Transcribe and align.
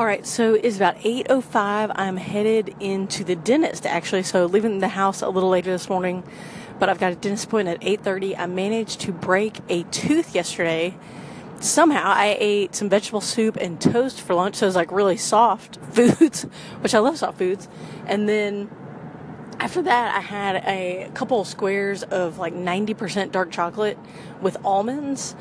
All 0.00 0.06
right, 0.06 0.26
so 0.26 0.54
it's 0.54 0.76
about 0.76 0.96
8:05. 1.04 1.92
I'm 1.94 2.16
headed 2.16 2.74
into 2.80 3.22
the 3.22 3.36
dentist 3.36 3.84
actually, 3.84 4.22
so 4.22 4.46
leaving 4.46 4.78
the 4.78 4.88
house 4.88 5.20
a 5.20 5.28
little 5.28 5.50
later 5.50 5.70
this 5.70 5.90
morning, 5.90 6.22
but 6.78 6.88
I've 6.88 6.98
got 6.98 7.12
a 7.12 7.16
dentist 7.16 7.44
appointment 7.44 7.82
at 7.82 7.86
8:30. 7.86 8.34
I 8.34 8.46
managed 8.46 9.00
to 9.02 9.12
break 9.12 9.58
a 9.68 9.82
tooth 9.82 10.34
yesterday. 10.34 10.96
Somehow 11.58 12.14
I 12.16 12.34
ate 12.40 12.74
some 12.74 12.88
vegetable 12.88 13.20
soup 13.20 13.58
and 13.58 13.78
toast 13.78 14.22
for 14.22 14.32
lunch, 14.32 14.54
so 14.54 14.64
it 14.64 14.68
was 14.68 14.74
like 14.74 14.90
really 14.90 15.18
soft 15.18 15.76
foods, 15.92 16.46
which 16.80 16.94
I 16.94 16.98
love 16.98 17.18
soft 17.18 17.36
foods. 17.36 17.68
And 18.06 18.26
then 18.26 18.70
after 19.58 19.82
that, 19.82 20.16
I 20.16 20.20
had 20.20 20.64
a 20.66 21.10
couple 21.12 21.44
squares 21.44 22.04
of 22.04 22.38
like 22.38 22.54
90% 22.54 23.32
dark 23.32 23.50
chocolate 23.50 23.98
with 24.40 24.56
almonds, 24.64 25.36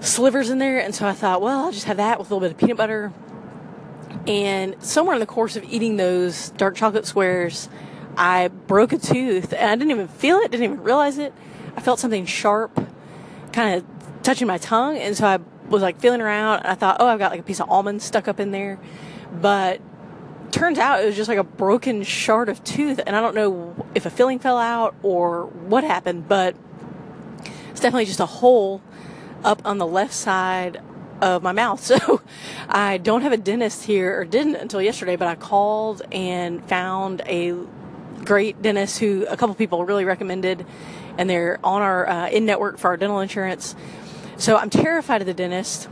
slivers 0.00 0.50
in 0.50 0.58
there, 0.58 0.80
and 0.80 0.92
so 0.92 1.06
I 1.06 1.12
thought, 1.12 1.40
well, 1.40 1.66
I'll 1.66 1.72
just 1.72 1.86
have 1.86 1.98
that 1.98 2.18
with 2.18 2.32
a 2.32 2.34
little 2.34 2.48
bit 2.48 2.50
of 2.50 2.58
peanut 2.58 2.78
butter 2.78 3.12
and 4.26 4.82
somewhere 4.82 5.14
in 5.14 5.20
the 5.20 5.26
course 5.26 5.56
of 5.56 5.64
eating 5.64 5.96
those 5.96 6.50
dark 6.50 6.74
chocolate 6.74 7.06
squares, 7.06 7.68
I 8.16 8.48
broke 8.48 8.92
a 8.92 8.98
tooth 8.98 9.52
and 9.52 9.70
I 9.70 9.76
didn't 9.76 9.90
even 9.90 10.08
feel 10.08 10.38
it, 10.38 10.50
didn't 10.50 10.64
even 10.64 10.82
realize 10.82 11.18
it. 11.18 11.32
I 11.76 11.80
felt 11.80 11.98
something 11.98 12.26
sharp 12.26 12.78
kind 13.52 13.76
of 13.76 14.22
touching 14.22 14.46
my 14.46 14.58
tongue. 14.58 14.96
And 14.96 15.16
so 15.16 15.26
I 15.26 15.38
was 15.68 15.82
like 15.82 16.00
feeling 16.00 16.20
around 16.20 16.60
and 16.60 16.68
I 16.68 16.74
thought, 16.74 16.96
oh, 17.00 17.06
I've 17.06 17.18
got 17.18 17.30
like 17.30 17.40
a 17.40 17.44
piece 17.44 17.60
of 17.60 17.70
almond 17.70 18.02
stuck 18.02 18.26
up 18.26 18.40
in 18.40 18.50
there. 18.50 18.78
But 19.32 19.80
turns 20.50 20.78
out 20.78 21.02
it 21.02 21.06
was 21.06 21.16
just 21.16 21.28
like 21.28 21.38
a 21.38 21.44
broken 21.44 22.02
shard 22.02 22.48
of 22.48 22.64
tooth. 22.64 23.00
And 23.06 23.14
I 23.14 23.20
don't 23.20 23.34
know 23.34 23.86
if 23.94 24.06
a 24.06 24.10
filling 24.10 24.38
fell 24.38 24.58
out 24.58 24.94
or 25.02 25.46
what 25.46 25.84
happened, 25.84 26.26
but 26.26 26.56
it's 27.70 27.80
definitely 27.80 28.06
just 28.06 28.20
a 28.20 28.26
hole 28.26 28.80
up 29.44 29.60
on 29.64 29.78
the 29.78 29.86
left 29.86 30.14
side 30.14 30.80
of 31.20 31.42
my 31.42 31.52
mouth. 31.52 31.80
So 31.96 32.20
I 32.68 32.98
don't 32.98 33.22
have 33.22 33.32
a 33.32 33.36
dentist 33.36 33.84
here, 33.84 34.18
or 34.18 34.24
didn't 34.24 34.56
until 34.56 34.82
yesterday, 34.82 35.16
but 35.16 35.28
I 35.28 35.34
called 35.34 36.02
and 36.10 36.66
found 36.68 37.22
a 37.26 37.54
great 38.24 38.60
dentist 38.60 38.98
who 38.98 39.24
a 39.28 39.36
couple 39.36 39.54
people 39.54 39.84
really 39.84 40.04
recommended, 40.04 40.66
and 41.16 41.30
they're 41.30 41.58
on 41.64 41.82
our 41.82 42.08
uh, 42.08 42.28
in 42.28 42.44
network 42.44 42.78
for 42.78 42.88
our 42.88 42.96
dental 42.96 43.20
insurance. 43.20 43.76
So 44.36 44.56
I'm 44.56 44.70
terrified 44.70 45.20
of 45.22 45.26
the 45.26 45.34
dentist. 45.34 45.88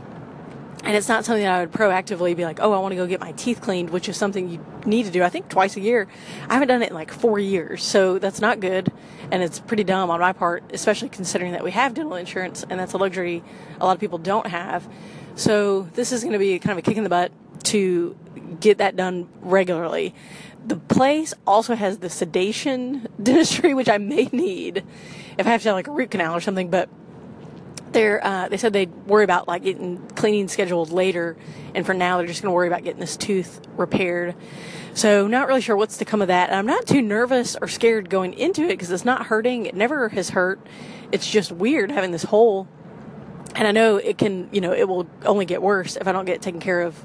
And 0.85 0.95
it's 0.95 1.07
not 1.07 1.25
something 1.25 1.43
that 1.43 1.51
I 1.51 1.61
would 1.61 1.71
proactively 1.71 2.35
be 2.35 2.45
like, 2.45 2.59
oh, 2.61 2.71
I 2.71 2.77
want 2.77 2.91
to 2.91 2.95
go 2.95 3.07
get 3.07 3.19
my 3.19 3.31
teeth 3.31 3.59
cleaned, 3.59 3.89
which 3.89 4.07
is 4.07 4.17
something 4.17 4.47
you 4.47 4.63
need 4.85 5.07
to 5.07 5.11
do, 5.11 5.23
I 5.23 5.29
think, 5.29 5.49
twice 5.49 5.75
a 5.75 5.81
year. 5.81 6.07
I 6.47 6.53
haven't 6.53 6.67
done 6.67 6.83
it 6.83 6.89
in 6.89 6.93
like 6.93 7.11
four 7.11 7.39
years, 7.39 7.83
so 7.83 8.19
that's 8.19 8.39
not 8.39 8.59
good. 8.59 8.91
And 9.31 9.41
it's 9.41 9.59
pretty 9.59 9.83
dumb 9.83 10.11
on 10.11 10.19
my 10.19 10.31
part, 10.31 10.63
especially 10.71 11.09
considering 11.09 11.53
that 11.53 11.63
we 11.63 11.71
have 11.71 11.95
dental 11.95 12.13
insurance, 12.13 12.63
and 12.69 12.79
that's 12.79 12.93
a 12.93 12.97
luxury 12.97 13.43
a 13.81 13.85
lot 13.85 13.93
of 13.93 13.99
people 13.99 14.19
don't 14.19 14.45
have. 14.45 14.87
So 15.33 15.89
this 15.95 16.11
is 16.11 16.21
going 16.21 16.33
to 16.33 16.39
be 16.39 16.59
kind 16.59 16.71
of 16.71 16.77
a 16.77 16.81
kick 16.83 16.97
in 16.97 17.03
the 17.03 17.09
butt 17.09 17.31
to 17.63 18.15
get 18.59 18.77
that 18.77 18.95
done 18.95 19.27
regularly. 19.41 20.13
The 20.63 20.77
place 20.77 21.33
also 21.47 21.73
has 21.73 21.97
the 21.97 22.11
sedation 22.11 23.07
dentistry, 23.21 23.73
which 23.73 23.89
I 23.89 23.97
may 23.97 24.29
need 24.31 24.83
if 25.37 25.47
I 25.47 25.49
have 25.49 25.63
to 25.63 25.69
have 25.69 25.75
like 25.75 25.87
a 25.87 25.91
root 25.91 26.11
canal 26.11 26.35
or 26.35 26.41
something, 26.41 26.69
but 26.69 26.89
they're, 27.95 28.23
uh, 28.23 28.47
they 28.47 28.57
said 28.57 28.73
they'd 28.73 28.93
worry 29.07 29.23
about 29.23 29.47
like 29.47 29.63
getting 29.63 29.97
cleaning 30.09 30.47
scheduled 30.47 30.91
later, 30.91 31.35
and 31.73 31.83
for 31.83 31.95
now 31.95 32.17
they're 32.17 32.27
just 32.27 32.43
going 32.43 32.51
to 32.51 32.55
worry 32.55 32.67
about 32.67 32.83
getting 32.83 32.99
this 32.99 33.17
tooth 33.17 33.59
repaired. 33.75 34.35
So 34.93 35.25
not 35.25 35.47
really 35.47 35.61
sure 35.61 35.75
what's 35.75 35.97
to 35.97 36.05
come 36.05 36.21
of 36.21 36.27
that. 36.27 36.49
And 36.49 36.59
I'm 36.59 36.67
not 36.67 36.85
too 36.85 37.01
nervous 37.01 37.55
or 37.59 37.67
scared 37.67 38.09
going 38.09 38.33
into 38.33 38.63
it 38.63 38.69
because 38.69 38.91
it's 38.91 39.03
not 39.03 39.25
hurting. 39.25 39.65
It 39.65 39.75
never 39.75 40.09
has 40.09 40.29
hurt. 40.29 40.59
It's 41.11 41.29
just 41.29 41.51
weird 41.51 41.91
having 41.91 42.11
this 42.11 42.23
hole, 42.23 42.67
and 43.55 43.67
I 43.67 43.71
know 43.71 43.97
it 43.97 44.17
can, 44.17 44.49
you 44.51 44.61
know, 44.61 44.73
it 44.73 44.87
will 44.87 45.07
only 45.25 45.45
get 45.45 45.61
worse 45.61 45.95
if 45.95 46.07
I 46.07 46.11
don't 46.11 46.25
get 46.25 46.35
it 46.35 46.41
taken 46.41 46.59
care 46.59 46.81
of. 46.81 47.03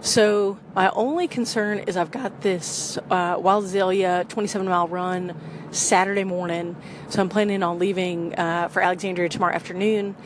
So 0.00 0.58
my 0.74 0.90
only 0.90 1.26
concern 1.26 1.80
is 1.80 1.96
I've 1.96 2.10
got 2.10 2.40
this 2.40 2.98
uh, 3.10 3.36
Wild 3.38 3.64
Azalea 3.64 4.24
27 4.28 4.66
mile 4.66 4.88
run 4.88 5.34
Saturday 5.70 6.24
morning. 6.24 6.76
So 7.08 7.20
I'm 7.20 7.28
planning 7.28 7.62
on 7.62 7.78
leaving 7.78 8.34
uh, 8.34 8.68
for 8.68 8.80
Alexandria 8.80 9.28
tomorrow 9.28 9.54
afternoon. 9.54 10.16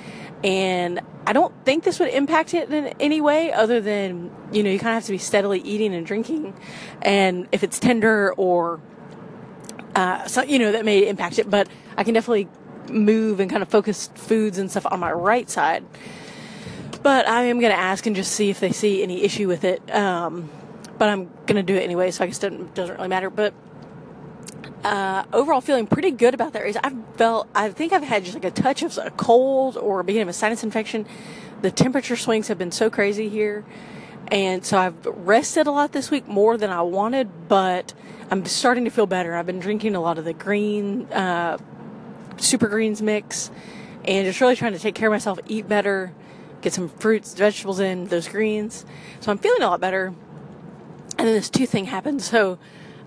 And 0.45 1.01
I 1.27 1.33
don't 1.33 1.55
think 1.65 1.85
this 1.85 2.01
would 2.01 2.11
impact 2.11 2.53
it 2.53 2.71
in 2.73 2.89
any 3.01 3.21
way 3.21 3.53
other 3.53 3.81
than, 3.81 4.31
you 4.53 4.63
know, 4.63 4.71
you 4.71 4.79
kind 4.79 4.91
of 4.91 4.95
have 4.95 5.05
to 5.05 5.13
be 5.13 5.19
steadily 5.19 5.61
eating 5.61 5.95
and 5.95 6.05
drinking. 6.05 6.55
And 7.01 7.49
if 7.53 7.63
it's 7.63 7.79
tender 7.79 8.33
or, 8.35 8.81
uh, 9.95 10.27
so, 10.27 10.43
you 10.43 10.59
know, 10.59 10.73
that 10.73 10.85
may 10.85 11.07
impact 11.09 11.39
it. 11.39 11.49
But 11.49 11.69
I 11.97 12.05
can 12.05 12.13
definitely 12.13 12.49
move 12.91 13.41
and 13.41 13.49
kind 13.49 13.63
of 13.63 13.69
focus 13.69 14.11
foods 14.15 14.59
and 14.59 14.71
stuff 14.71 14.87
on 14.91 15.01
my 15.01 15.13
right 15.13 15.49
side. 15.49 15.85
But 17.03 17.29
I 17.29 17.45
am 17.45 17.59
going 17.59 17.73
to 17.73 17.79
ask 17.79 18.07
and 18.07 18.15
just 18.15 18.33
see 18.33 18.51
if 18.51 18.61
they 18.61 18.73
see 18.73 19.03
any 19.03 19.23
issue 19.23 19.49
with 19.49 19.65
it. 19.65 19.93
Um, 19.95 20.51
but 20.99 21.09
I'm 21.09 21.25
going 21.47 21.57
to 21.57 21.63
do 21.63 21.75
it 21.75 21.83
anyway, 21.83 22.11
so 22.11 22.25
I 22.25 22.27
guess 22.29 22.43
it 22.43 22.75
doesn't 22.75 22.97
really 22.97 23.09
matter. 23.09 23.29
But 23.29 23.55
uh, 24.85 25.25
overall 25.33 25.61
feeling 25.61 25.87
pretty 25.87 26.11
good 26.11 26.35
about 26.35 26.53
that 26.53 26.63
race. 26.63 26.77
I've 26.83 26.97
felt, 27.17 27.49
I 27.55 27.71
think 27.71 27.93
I've 27.93 28.03
had 28.03 28.25
just 28.25 28.35
like 28.35 28.45
a 28.45 28.51
touch 28.51 28.83
of 28.83 28.97
a 28.99 29.11
cold 29.11 29.77
or 29.77 30.01
a 30.01 30.05
beginning 30.05 30.23
of 30.23 30.29
a 30.29 30.33
sinus 30.33 30.63
infection. 30.63 31.07
The 31.61 31.71
temperature 31.71 32.17
swings 32.17 32.49
have 32.49 32.59
been 32.59 32.73
so 32.73 32.91
crazy 32.91 33.29
here. 33.29 33.65
And 34.29 34.65
so 34.65 34.79
I've 34.79 35.05
rested 35.05 35.67
a 35.67 35.71
lot 35.71 35.93
this 35.93 36.11
week 36.11 36.27
more 36.27 36.57
than 36.57 36.71
I 36.71 36.83
wanted, 36.83 37.49
but 37.49 37.93
I'm 38.31 38.45
starting 38.47 38.85
to 38.85 38.91
feel 38.91 39.07
better. 39.07 39.35
I've 39.35 39.47
been 39.47 39.61
drinking 39.61 39.95
a 39.95 40.01
lot 40.01 40.19
of 40.19 40.25
the 40.25 40.33
green, 40.33 41.07
uh, 41.13 41.59
super 42.39 42.69
greens 42.69 43.03
mix 43.03 43.51
and 44.05 44.27
just 44.27 44.41
really 44.41 44.57
trying 44.57 44.73
to 44.73 44.79
take 44.79 44.95
care 44.95 45.09
of 45.09 45.13
myself, 45.13 45.39
eat 45.47 45.69
better, 45.69 46.13
get 46.63 46.73
some 46.73 46.89
fruits, 46.89 47.35
vegetables 47.35 47.81
in, 47.81 48.07
those 48.07 48.29
greens. 48.29 48.87
So 49.21 49.31
I'm 49.31 49.39
feeling 49.39 49.63
a 49.63 49.69
lot 49.69 49.81
better. 49.81 50.15
And 51.19 51.29
then 51.29 51.35
this 51.35 51.51
tooth 51.51 51.71
thing 51.71 51.87
happened. 51.87 52.23
So 52.23 52.59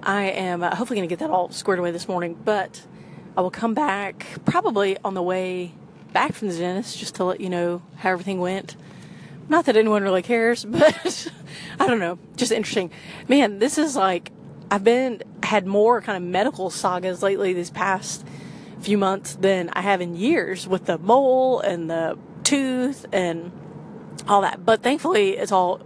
I 0.04 0.26
am 0.26 0.62
uh, 0.62 0.76
hopefully 0.76 0.98
going 0.98 1.10
to 1.10 1.12
get 1.12 1.20
that 1.20 1.32
all 1.32 1.50
squared 1.50 1.80
away 1.80 1.92
this 1.92 2.08
morning, 2.08 2.38
but 2.46 2.84
I 3.36 3.42
will 3.42 3.52
come 3.52 3.74
back 3.74 4.28
probably 4.46 4.98
on 5.04 5.16
the 5.16 5.24
way 5.24 5.72
back 6.14 6.34
from 6.34 6.50
the 6.50 6.58
dentist 6.58 6.98
just 6.98 7.16
to 7.16 7.24
let 7.24 7.42
you 7.42 7.50
know 7.50 7.82
how 7.98 8.12
everything 8.12 8.40
went. 8.40 8.76
Not 9.50 9.66
that 9.66 9.76
anyone 9.76 10.04
really 10.04 10.22
cares, 10.22 10.64
but 10.70 11.32
I 11.80 11.88
don't 11.88 12.00
know. 12.00 12.20
Just 12.36 12.52
interesting. 12.52 12.92
Man, 13.28 13.60
this 13.60 13.78
is 13.78 13.96
like, 13.96 14.32
I've 14.70 14.84
been, 14.84 15.24
had 15.44 15.66
more 15.66 16.02
kind 16.02 16.18
of 16.18 16.24
medical 16.24 16.70
sagas 16.70 17.24
lately 17.24 17.54
these 17.54 17.70
past 17.70 18.26
few 18.82 18.98
months 18.98 19.36
than 19.36 19.70
I 19.72 19.82
have 19.82 20.02
in 20.02 20.16
years 20.16 20.68
with 20.68 20.86
the 20.86 20.98
mole 20.98 21.60
and 21.60 21.90
the 21.90 22.18
tooth 22.46 23.06
and 23.12 23.52
all 24.28 24.42
that. 24.42 24.64
But 24.64 24.82
thankfully, 24.82 25.32
it's 25.32 25.52
all 25.52 25.82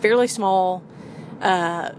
fairly 0.00 0.26
small. 0.26 0.82
Uh, 1.40 1.92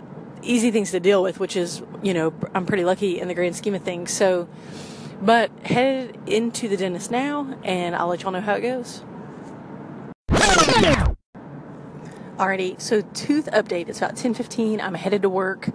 easy 0.44 0.72
things 0.72 0.92
to 0.92 1.00
deal 1.00 1.24
with, 1.24 1.40
which 1.40 1.56
is, 1.56 1.82
you 2.02 2.14
know, 2.14 2.34
I'm 2.54 2.66
pretty 2.66 2.84
lucky 2.84 3.20
in 3.20 3.28
the 3.28 3.34
grand 3.34 3.56
scheme 3.56 3.74
of 3.74 3.82
things. 3.82 4.12
So, 4.12 4.48
but 5.22 5.52
headed 5.64 6.18
into 6.28 6.68
the 6.68 6.78
dentist 6.78 7.10
now, 7.10 7.58
and 7.64 7.96
I'll 7.96 8.08
let 8.08 8.24
y'all 8.24 8.32
know 8.32 8.42
how 8.42 8.56
it 8.56 8.62
goes. 8.62 9.04
Alrighty, 12.38 12.82
so 12.82 13.02
tooth 13.14 13.48
update. 13.54 13.90
It's 13.90 14.00
about 14.00 14.16
10:15. 14.16 14.82
I'm 14.82 14.96
headed 14.96 15.22
to 15.22 15.30
work, 15.30 15.70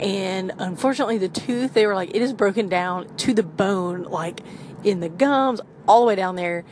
and 0.00 0.52
unfortunately, 0.58 1.18
the 1.18 1.28
tooth 1.28 1.74
they 1.74 1.86
were 1.86 1.94
like 1.94 2.14
it 2.14 2.22
is 2.22 2.32
broken 2.32 2.68
down 2.68 3.14
to 3.18 3.34
the 3.34 3.42
bone, 3.42 4.04
like 4.04 4.40
in 4.82 5.00
the 5.00 5.10
gums, 5.10 5.60
all 5.86 6.00
the 6.00 6.06
way 6.06 6.14
down 6.16 6.36
there. 6.36 6.64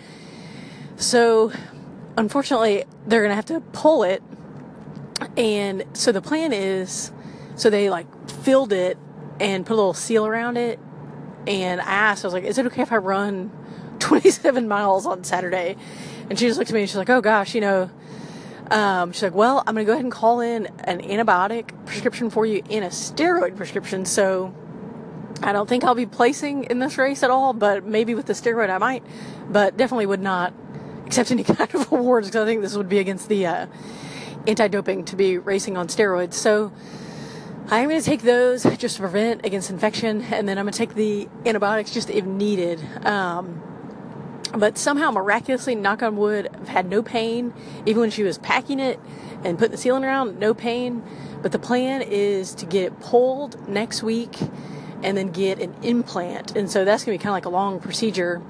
So, 0.97 1.53
unfortunately, 2.17 2.85
they're 3.07 3.23
gonna 3.23 3.35
have 3.35 3.47
to 3.47 3.61
pull 3.61 4.03
it. 4.03 4.23
And 5.37 5.85
so 5.95 6.13
the 6.13 6.23
plan 6.23 6.53
is 6.53 7.11
so 7.57 7.71
they 7.71 7.89
like 7.89 8.07
filled 8.29 8.73
it 8.73 8.99
and 9.41 9.67
put 9.67 9.75
a 9.75 9.77
little 9.77 9.95
seal 9.95 10.27
around 10.27 10.57
it. 10.57 10.79
And 11.47 11.81
I 11.81 11.85
asked, 11.85 12.25
I 12.25 12.29
was 12.29 12.35
like, 12.35 12.45
is 12.45 12.59
it 12.59 12.67
okay 12.67 12.83
if 12.83 12.93
I 12.93 12.97
run 12.97 13.51
27 13.99 14.69
miles 14.69 15.07
on 15.07 15.25
Saturday? 15.25 15.77
And 16.29 16.39
she 16.39 16.47
just 16.47 16.59
looked 16.59 16.71
at 16.71 16.75
me 16.75 16.81
and 16.81 16.89
she's 16.89 16.97
like, 16.97 17.11
oh 17.11 17.21
gosh, 17.21 17.55
you 17.55 17.61
know, 17.61 17.91
um, 18.71 19.13
she's 19.13 19.23
like, 19.23 19.35
well, 19.35 19.63
I'm 19.67 19.75
going 19.75 19.87
to 19.87 19.89
go 19.89 19.93
ahead 19.93 20.05
and 20.05 20.13
call 20.13 20.41
in 20.41 20.67
an 20.81 21.01
antibiotic 21.01 21.87
prescription 21.87 22.31
for 22.31 22.45
you 22.45 22.63
and 22.69 22.85
a 22.85 22.89
steroid 22.89 23.57
prescription. 23.57 24.05
So 24.05 24.53
I 25.43 25.53
don't 25.53 25.69
think 25.69 25.85
I'll 25.85 25.95
be 25.95 26.07
placing 26.07 26.65
in 26.65 26.81
this 26.81 26.99
race 26.99 27.23
at 27.23 27.31
all, 27.31 27.53
but 27.53 27.85
maybe 27.85 28.15
with 28.15 28.27
the 28.27 28.33
steroid 28.33 28.71
I 28.71 28.79
might, 28.79 29.05
but 29.49 29.77
definitely 29.77 30.07
would 30.07 30.21
not 30.21 30.53
accept 31.07 31.31
any 31.31 31.45
kind 31.45 31.75
of 31.75 31.93
awards 31.93 32.29
because 32.29 32.43
I 32.43 32.47
think 32.47 32.63
this 32.63 32.77
would 32.77 32.89
be 32.89 32.99
against 32.99 33.29
the 33.29 33.47
uh, 33.47 33.67
anti 34.47 34.69
doping 34.69 35.05
to 35.07 35.17
be 35.17 35.39
racing 35.39 35.77
on 35.77 35.89
steroids. 35.89 36.35
So, 36.35 36.73
I'm 37.69 37.89
going 37.89 38.01
to 38.01 38.07
take 38.07 38.23
those 38.23 38.63
just 38.63 38.95
to 38.97 39.03
prevent 39.03 39.45
against 39.45 39.71
infection, 39.71 40.23
and 40.23 40.49
then 40.49 40.57
I'm 40.57 40.67
going 40.67 40.73
to 40.73 40.79
take 40.79 40.95
the 40.95 41.29
antibiotics 41.45 41.91
just 41.91 42.11
if 42.11 42.25
needed. 42.25 42.81
Um, 43.05 43.61
but 44.57 44.79
somehow, 44.79 45.11
miraculously, 45.11 45.75
knock 45.75 46.01
on 46.01 46.17
wood, 46.17 46.49
I've 46.55 46.69
had 46.69 46.89
no 46.89 47.03
pain. 47.03 47.53
Even 47.85 48.03
when 48.03 48.11
she 48.11 48.23
was 48.23 48.39
packing 48.39 48.79
it 48.79 49.01
and 49.43 49.59
putting 49.59 49.73
the 49.73 49.77
sealant 49.77 50.05
around, 50.05 50.39
no 50.39 50.55
pain. 50.55 51.03
But 51.43 51.51
the 51.51 51.59
plan 51.59 52.03
is 52.03 52.55
to 52.55 52.67
get 52.67 52.85
it 52.85 53.01
pulled 53.01 53.69
next 53.69 54.03
week 54.03 54.39
and 55.03 55.17
then 55.17 55.31
get 55.33 55.61
an 55.61 55.75
implant. 55.83 56.57
And 56.57 56.71
so 56.71 56.85
that's 56.85 57.05
going 57.05 57.19
to 57.19 57.21
be 57.21 57.23
kind 57.23 57.31
of 57.31 57.35
like 57.35 57.47
a 57.47 57.51
long 57.51 57.81
procedure. 57.81 58.41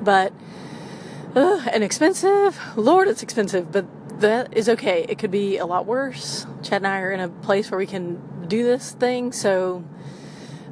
But, 0.00 0.32
and 1.36 1.84
expensive. 1.84 2.58
Lord, 2.76 3.08
it's 3.08 3.22
expensive. 3.22 3.72
But 3.72 3.86
that 4.20 4.56
is 4.56 4.68
okay. 4.68 5.06
It 5.08 5.18
could 5.18 5.30
be 5.30 5.58
a 5.58 5.66
lot 5.66 5.86
worse. 5.86 6.46
Chad 6.62 6.78
and 6.78 6.86
I 6.86 7.00
are 7.00 7.10
in 7.10 7.20
a 7.20 7.28
place 7.28 7.70
where 7.70 7.78
we 7.78 7.86
can 7.86 8.46
do 8.48 8.64
this 8.64 8.92
thing, 8.92 9.32
so 9.32 9.84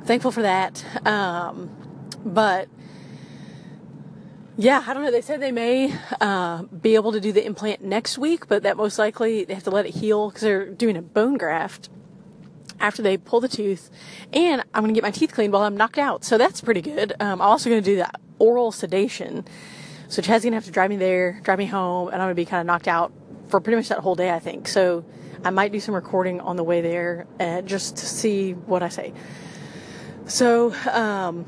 thankful 0.04 0.32
for 0.32 0.42
that. 0.42 0.84
Um, 1.06 1.70
but 2.24 2.68
yeah, 4.56 4.82
I 4.86 4.94
don't 4.94 5.04
know. 5.04 5.10
They 5.10 5.20
said 5.20 5.40
they 5.40 5.52
may 5.52 5.94
uh, 6.20 6.62
be 6.64 6.94
able 6.94 7.12
to 7.12 7.20
do 7.20 7.30
the 7.30 7.44
implant 7.44 7.84
next 7.84 8.18
week, 8.18 8.48
but 8.48 8.62
that 8.62 8.76
most 8.76 8.98
likely 8.98 9.44
they 9.44 9.54
have 9.54 9.64
to 9.64 9.70
let 9.70 9.86
it 9.86 9.96
heal 9.96 10.30
because 10.30 10.42
they're 10.42 10.66
doing 10.66 10.96
a 10.96 11.02
bone 11.02 11.36
graft 11.36 11.88
after 12.80 13.02
they 13.02 13.16
pull 13.16 13.40
the 13.40 13.48
tooth. 13.48 13.90
And 14.32 14.62
I'm 14.74 14.82
going 14.82 14.94
to 14.94 14.98
get 14.98 15.04
my 15.04 15.10
teeth 15.10 15.32
cleaned 15.32 15.52
while 15.52 15.62
I'm 15.62 15.76
knocked 15.76 15.98
out. 15.98 16.24
So 16.24 16.38
that's 16.38 16.60
pretty 16.60 16.82
good. 16.82 17.12
Um, 17.20 17.40
I'm 17.40 17.42
also 17.42 17.68
going 17.68 17.82
to 17.82 17.90
do 17.90 17.96
the 17.96 18.10
oral 18.38 18.72
sedation. 18.72 19.44
So 20.08 20.22
Chad's 20.22 20.44
to 20.44 20.52
have 20.52 20.64
to 20.64 20.70
drive 20.70 20.90
me 20.90 20.96
there, 20.96 21.40
drive 21.42 21.58
me 21.58 21.66
home, 21.66 22.08
and 22.08 22.22
I'm 22.22 22.28
to 22.28 22.34
be 22.34 22.44
kind 22.44 22.60
of 22.60 22.66
knocked 22.66 22.88
out 22.88 23.12
for 23.48 23.60
pretty 23.60 23.76
much 23.76 23.88
that 23.88 23.98
whole 23.98 24.14
day, 24.14 24.30
I 24.30 24.38
think. 24.38 24.68
So 24.68 25.04
I 25.44 25.50
might 25.50 25.72
do 25.72 25.80
some 25.80 25.94
recording 25.94 26.40
on 26.40 26.56
the 26.56 26.64
way 26.64 26.80
there 26.80 27.26
uh, 27.40 27.62
just 27.62 27.96
to 27.98 28.06
see 28.06 28.52
what 28.52 28.82
I 28.82 28.88
say. 28.88 29.12
So, 30.26 30.74
um, 30.90 31.46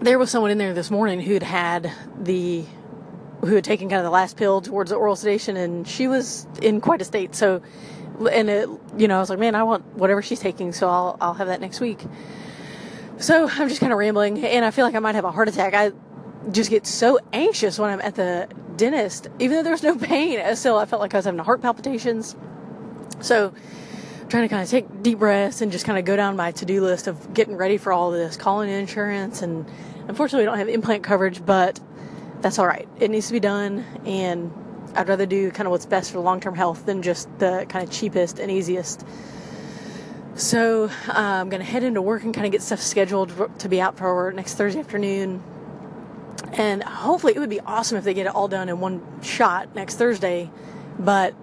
there 0.00 0.18
was 0.18 0.30
someone 0.30 0.50
in 0.50 0.58
there 0.58 0.74
this 0.74 0.90
morning 0.90 1.20
who'd 1.20 1.42
had 1.42 1.92
the 2.20 2.64
who 3.40 3.54
had 3.54 3.64
taken 3.64 3.88
kind 3.88 3.98
of 3.98 4.04
the 4.04 4.10
last 4.10 4.36
pill 4.36 4.60
towards 4.60 4.90
the 4.90 4.96
oral 4.96 5.16
sedation 5.16 5.56
and 5.56 5.86
she 5.86 6.08
was 6.08 6.46
in 6.60 6.80
quite 6.80 7.00
a 7.00 7.04
state 7.04 7.34
so 7.34 7.62
and 8.32 8.48
it 8.48 8.68
you 8.96 9.06
know 9.06 9.16
i 9.16 9.20
was 9.20 9.30
like 9.30 9.38
man 9.38 9.54
i 9.54 9.62
want 9.62 9.84
whatever 9.94 10.22
she's 10.22 10.40
taking 10.40 10.72
so 10.72 10.88
i'll 10.88 11.16
i'll 11.20 11.34
have 11.34 11.46
that 11.46 11.60
next 11.60 11.80
week 11.80 12.00
so 13.18 13.48
i'm 13.48 13.68
just 13.68 13.80
kind 13.80 13.92
of 13.92 13.98
rambling 13.98 14.44
and 14.44 14.64
i 14.64 14.70
feel 14.70 14.84
like 14.84 14.94
i 14.94 14.98
might 14.98 15.14
have 15.14 15.24
a 15.24 15.30
heart 15.30 15.48
attack 15.48 15.74
i 15.74 15.92
just 16.50 16.70
get 16.70 16.86
so 16.86 17.18
anxious 17.32 17.78
when 17.78 17.90
i'm 17.90 18.00
at 18.00 18.14
the 18.14 18.48
dentist 18.76 19.28
even 19.38 19.56
though 19.56 19.62
there's 19.62 19.82
no 19.82 19.96
pain 19.96 20.40
still 20.54 20.78
i 20.78 20.84
felt 20.84 21.00
like 21.00 21.14
i 21.14 21.18
was 21.18 21.24
having 21.24 21.40
heart 21.40 21.60
palpitations 21.60 22.36
so 23.20 23.52
trying 24.28 24.42
to 24.42 24.48
kind 24.48 24.62
of 24.62 24.68
take 24.68 25.02
deep 25.02 25.18
breaths 25.18 25.60
and 25.60 25.72
just 25.72 25.84
kind 25.84 25.98
of 25.98 26.04
go 26.04 26.16
down 26.16 26.36
my 26.36 26.52
to-do 26.52 26.82
list 26.82 27.06
of 27.06 27.32
getting 27.32 27.56
ready 27.56 27.78
for 27.78 27.92
all 27.92 28.10
this, 28.10 28.36
calling 28.36 28.68
insurance, 28.68 29.42
and 29.42 29.66
unfortunately 30.06 30.42
we 30.42 30.46
don't 30.46 30.58
have 30.58 30.68
implant 30.68 31.02
coverage, 31.02 31.44
but 31.44 31.80
that's 32.40 32.58
all 32.58 32.66
right. 32.66 32.88
It 33.00 33.10
needs 33.10 33.28
to 33.28 33.32
be 33.32 33.40
done, 33.40 33.84
and 34.04 34.52
I'd 34.94 35.08
rather 35.08 35.26
do 35.26 35.50
kind 35.50 35.66
of 35.66 35.70
what's 35.70 35.86
best 35.86 36.12
for 36.12 36.20
long-term 36.20 36.54
health 36.54 36.86
than 36.86 37.02
just 37.02 37.26
the 37.38 37.66
kind 37.68 37.86
of 37.86 37.92
cheapest 37.92 38.38
and 38.38 38.50
easiest. 38.50 39.04
So 40.34 40.84
uh, 41.08 41.12
I'm 41.12 41.48
gonna 41.48 41.64
head 41.64 41.82
into 41.82 42.02
work 42.02 42.22
and 42.22 42.34
kind 42.34 42.46
of 42.46 42.52
get 42.52 42.62
stuff 42.62 42.80
scheduled 42.80 43.58
to 43.58 43.68
be 43.68 43.80
out 43.80 43.96
for 43.96 44.32
next 44.32 44.54
Thursday 44.54 44.80
afternoon. 44.80 45.42
And 46.52 46.82
hopefully, 46.82 47.34
it 47.36 47.38
would 47.38 47.50
be 47.50 47.60
awesome 47.60 47.98
if 47.98 48.04
they 48.04 48.14
get 48.14 48.26
it 48.26 48.34
all 48.34 48.48
done 48.48 48.68
in 48.68 48.80
one 48.80 49.02
shot 49.22 49.74
next 49.74 49.96
Thursday. 49.96 50.50
But 50.98 51.34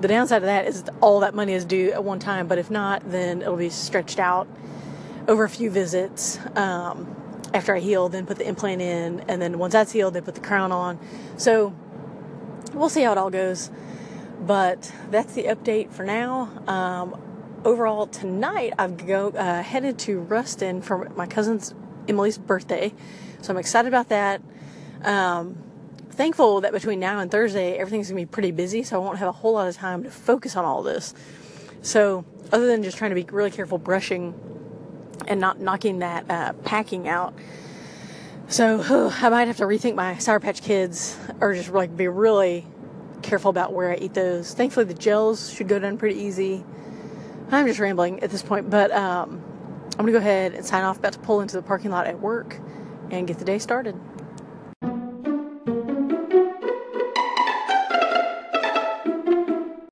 the 0.00 0.08
downside 0.08 0.38
of 0.38 0.46
that 0.46 0.66
is 0.66 0.84
all 1.00 1.20
that 1.20 1.34
money 1.34 1.52
is 1.52 1.64
due 1.64 1.92
at 1.92 2.02
one 2.02 2.18
time, 2.18 2.48
but 2.48 2.58
if 2.58 2.70
not, 2.70 3.08
then 3.10 3.42
it'll 3.42 3.56
be 3.56 3.70
stretched 3.70 4.18
out 4.18 4.48
over 5.28 5.44
a 5.44 5.48
few 5.48 5.70
visits. 5.70 6.38
Um, 6.56 7.14
after 7.54 7.76
I 7.76 7.80
heal, 7.80 8.08
then 8.08 8.26
put 8.26 8.38
the 8.38 8.48
implant 8.48 8.80
in, 8.80 9.20
and 9.28 9.40
then 9.40 9.58
once 9.58 9.74
that's 9.74 9.92
healed, 9.92 10.14
then 10.14 10.22
put 10.24 10.34
the 10.34 10.40
crown 10.40 10.72
on. 10.72 10.98
So 11.36 11.74
we'll 12.72 12.88
see 12.88 13.02
how 13.02 13.12
it 13.12 13.18
all 13.18 13.30
goes. 13.30 13.70
But 14.40 14.92
that's 15.10 15.34
the 15.34 15.44
update 15.44 15.92
for 15.92 16.04
now. 16.04 16.50
Um, 16.66 17.20
overall, 17.64 18.06
tonight 18.06 18.72
I've 18.78 19.06
go 19.06 19.28
uh, 19.28 19.62
headed 19.62 19.98
to 20.00 20.18
Ruston 20.18 20.82
for 20.82 21.08
my 21.10 21.26
cousin's 21.26 21.74
Emily's 22.08 22.38
birthday, 22.38 22.92
so 23.40 23.52
I'm 23.52 23.58
excited 23.58 23.88
about 23.88 24.08
that. 24.08 24.40
Um, 25.02 25.56
thankful 26.10 26.60
that 26.60 26.72
between 26.72 27.00
now 27.00 27.18
and 27.18 27.30
Thursday, 27.30 27.76
everything's 27.76 28.08
gonna 28.08 28.20
be 28.20 28.26
pretty 28.26 28.50
busy, 28.50 28.82
so 28.82 28.96
I 28.96 29.04
won't 29.04 29.18
have 29.18 29.28
a 29.28 29.32
whole 29.32 29.54
lot 29.54 29.68
of 29.68 29.76
time 29.76 30.04
to 30.04 30.10
focus 30.10 30.56
on 30.56 30.64
all 30.64 30.82
this. 30.82 31.14
So, 31.82 32.24
other 32.52 32.66
than 32.66 32.82
just 32.82 32.96
trying 32.96 33.10
to 33.10 33.14
be 33.14 33.24
really 33.32 33.50
careful 33.50 33.78
brushing 33.78 34.34
and 35.26 35.40
not 35.40 35.58
knocking 35.60 36.00
that 36.00 36.30
uh, 36.30 36.52
packing 36.64 37.08
out. 37.08 37.34
So, 38.48 38.80
I 39.20 39.28
might 39.28 39.48
have 39.48 39.56
to 39.58 39.64
rethink 39.64 39.94
my 39.94 40.18
Sour 40.18 40.40
Patch 40.40 40.62
Kids 40.62 41.18
or 41.40 41.54
just 41.54 41.70
like 41.70 41.96
be 41.96 42.08
really 42.08 42.66
careful 43.22 43.50
about 43.50 43.72
where 43.72 43.90
I 43.90 43.96
eat 43.96 44.14
those. 44.14 44.52
Thankfully, 44.54 44.84
the 44.84 44.94
gels 44.94 45.52
should 45.52 45.68
go 45.68 45.78
down 45.78 45.96
pretty 45.96 46.20
easy. 46.20 46.64
I'm 47.50 47.66
just 47.66 47.80
rambling 47.80 48.22
at 48.22 48.30
this 48.30 48.42
point, 48.42 48.70
but 48.70 48.90
um, 48.92 49.42
I'm 49.98 50.06
gonna 50.06 50.12
go 50.12 50.18
ahead 50.18 50.54
and 50.54 50.64
sign 50.64 50.84
off. 50.84 50.98
About 50.98 51.12
to 51.14 51.18
pull 51.20 51.40
into 51.40 51.56
the 51.56 51.62
parking 51.62 51.90
lot 51.90 52.06
at 52.06 52.20
work 52.20 52.58
and 53.10 53.26
get 53.26 53.38
the 53.38 53.44
day 53.44 53.58
started. 53.58 53.94